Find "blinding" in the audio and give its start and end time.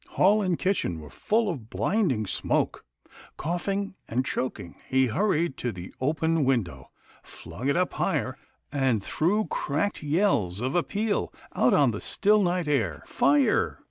1.69-2.25